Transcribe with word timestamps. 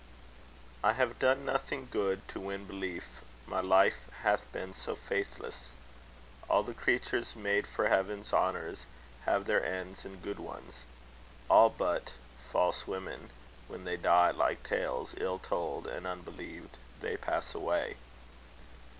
I 0.83 0.93
have 0.93 1.19
done 1.19 1.45
nothing 1.45 1.87
good 1.91 2.27
to 2.29 2.39
win 2.39 2.65
belief, 2.65 3.21
My 3.45 3.59
life 3.61 4.09
hath 4.23 4.51
been 4.51 4.73
so 4.73 4.95
faithless; 4.95 5.73
all 6.49 6.63
the 6.63 6.73
creatures 6.73 7.35
Made 7.35 7.67
for 7.67 7.87
heaven's 7.87 8.33
honours, 8.33 8.87
have 9.25 9.45
their 9.45 9.63
ends, 9.63 10.03
and 10.03 10.23
good 10.23 10.39
ones; 10.39 10.85
All 11.51 11.69
but...false 11.69 12.87
women...When 12.87 13.83
they 13.83 13.95
die, 13.95 14.31
like 14.31 14.63
tales 14.63 15.13
Ill 15.19 15.37
told, 15.37 15.85
and 15.85 16.07
unbelieved, 16.07 16.79
they 16.99 17.15
pass 17.15 17.53
away. 17.53 17.97